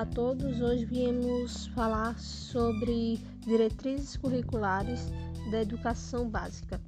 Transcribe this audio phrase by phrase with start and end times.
[0.00, 5.12] Olá a todos, hoje viemos falar sobre diretrizes curriculares
[5.50, 6.80] da educação básica.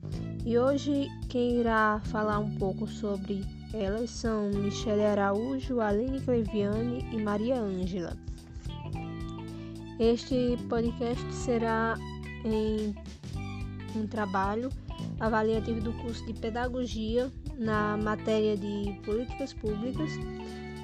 [0.47, 3.45] E hoje quem irá falar um pouco sobre
[3.75, 8.17] elas são Michele Araújo, Aline Cleviane e Maria Ângela.
[9.99, 11.97] Este podcast será
[12.47, 12.95] em
[13.95, 14.71] um trabalho
[15.21, 20.13] avaliativo do curso de Pedagogia na matéria de Políticas Públicas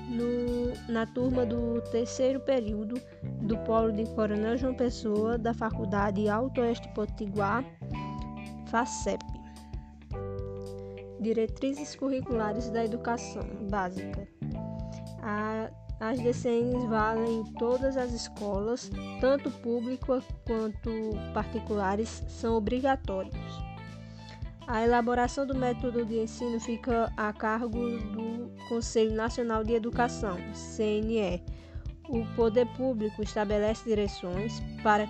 [0.09, 3.01] no, na turma do terceiro período
[3.43, 7.65] do Polo de Coronel João Pessoa da Faculdade Alto Oeste Potiguar,
[8.71, 9.23] FACEP.
[11.21, 14.27] Diretrizes curriculares da educação básica.
[15.23, 20.91] A, as DCNs valem em todas as escolas, tanto públicas quanto
[21.35, 23.68] particulares, são obrigatórios.
[24.69, 31.43] A elaboração do método de ensino fica a cargo do Conselho Nacional de Educação, CNE.
[32.07, 35.07] O poder público estabelece direções para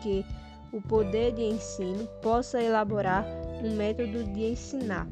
[0.00, 0.24] que
[0.72, 3.26] o poder de ensino possa elaborar
[3.64, 5.08] um método de ensinar.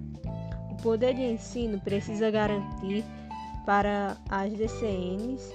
[0.71, 3.05] O poder de ensino precisa garantir
[3.67, 5.53] para as DCNs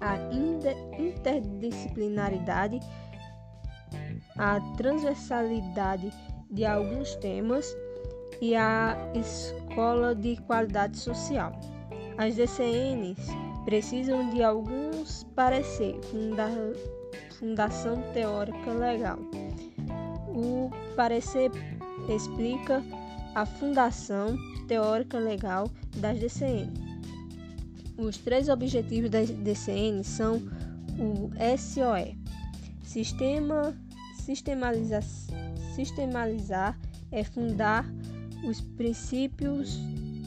[0.00, 0.16] a
[0.98, 2.80] interdisciplinaridade,
[4.38, 6.10] a transversalidade
[6.50, 7.76] de alguns temas
[8.40, 11.52] e a Escola de Qualidade Social.
[12.18, 13.20] As DCNs
[13.64, 16.48] precisam de alguns pareceres, funda
[17.38, 19.18] fundação teórica legal.
[20.28, 21.50] O parecer
[22.08, 22.82] explica
[23.34, 26.72] a fundação teórica legal das DCN.
[27.96, 30.36] Os três objetivos das DCN são
[30.98, 32.18] o SOE,
[32.82, 33.74] Sistema
[35.80, 36.78] sistematizar
[37.10, 37.86] é fundar
[38.44, 39.78] os princípios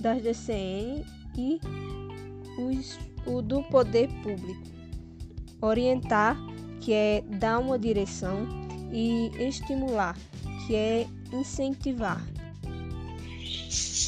[0.02, 1.06] das DCN
[1.38, 1.60] e
[2.60, 4.62] os, o do poder público.
[5.62, 6.38] Orientar,
[6.82, 8.48] que é dar uma direção,
[8.92, 10.16] e estimular,
[10.67, 12.22] que é incentivar.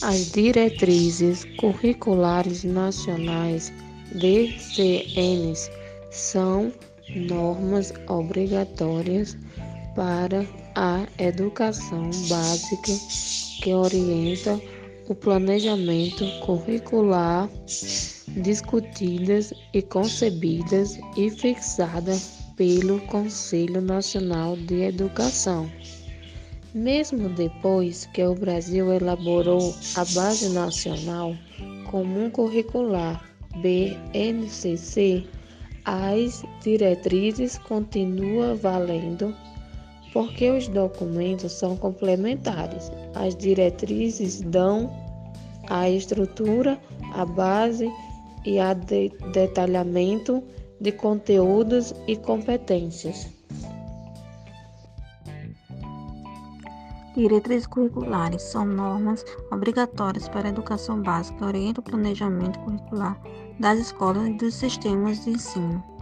[0.04, 3.74] As diretrizes curriculares nacionais
[4.12, 5.72] DCNs
[6.12, 6.72] são
[7.16, 9.36] normas obrigatórias
[9.96, 12.92] para a educação básica
[13.62, 14.60] que orienta
[15.08, 17.50] o planejamento curricular,
[18.28, 25.72] discutidas e concebidas e fixadas pelo Conselho Nacional de Educação.
[26.74, 31.36] Mesmo depois que o Brasil elaborou a Base Nacional
[31.90, 33.24] Comum Curricular
[33.62, 35.26] BNCC,
[35.86, 39.34] as diretrizes continuam valendo
[40.16, 42.90] porque os documentos são complementares.
[43.14, 44.90] As diretrizes dão
[45.70, 46.80] a estrutura,
[47.14, 47.92] a base
[48.46, 50.42] e a de detalhamento
[50.80, 53.28] de conteúdos e competências.
[57.14, 63.20] Diretrizes curriculares são normas obrigatórias para a educação básica, orientam o planejamento curricular
[63.60, 65.95] das escolas e dos sistemas de ensino.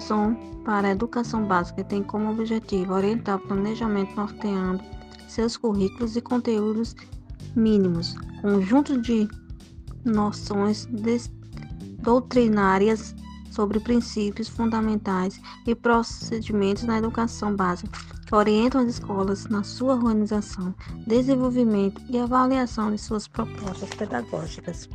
[0.00, 0.34] São
[0.64, 4.82] para a educação básica tem como objetivo orientar o planejamento norteando
[5.28, 6.94] seus currículos e conteúdos
[7.54, 9.28] mínimos, conjunto de
[10.04, 10.88] noções
[12.02, 13.14] doutrinárias
[13.50, 20.74] sobre princípios fundamentais e procedimentos na educação básica que orientam as escolas na sua organização,
[21.06, 24.88] desenvolvimento e avaliação de suas propostas pedagógicas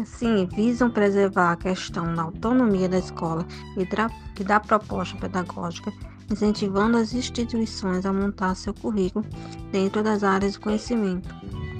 [0.00, 5.92] assim visam preservar a questão da autonomia da escola e da proposta pedagógica,
[6.30, 9.24] incentivando as instituições a montar seu currículo
[9.70, 11.28] dentro das áreas de conhecimento,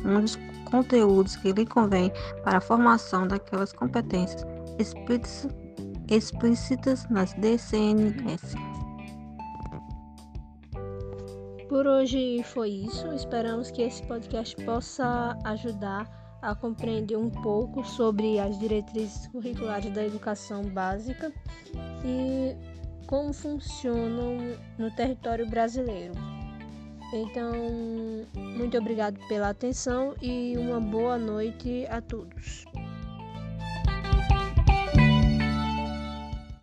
[0.04, 0.38] um dos
[0.70, 2.12] conteúdos que lhe convém
[2.42, 4.44] para a formação daquelas competências
[6.08, 8.54] explícitas nas DCNS.
[11.68, 13.06] Por hoje foi isso.
[13.14, 20.04] Esperamos que esse podcast possa ajudar a compreender um pouco sobre as diretrizes curriculares da
[20.04, 21.32] educação básica
[22.04, 22.56] e
[23.06, 24.36] como funcionam
[24.76, 26.14] no território brasileiro.
[27.14, 27.52] Então,
[28.34, 32.64] muito obrigado pela atenção e uma boa noite a todos.